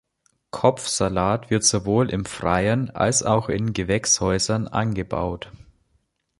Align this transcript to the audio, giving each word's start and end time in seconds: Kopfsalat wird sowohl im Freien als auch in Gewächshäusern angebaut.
Kopfsalat 0.49 1.51
wird 1.51 1.63
sowohl 1.63 2.09
im 2.09 2.25
Freien 2.25 2.89
als 2.89 3.21
auch 3.21 3.49
in 3.49 3.71
Gewächshäusern 3.71 4.67
angebaut. 4.67 5.51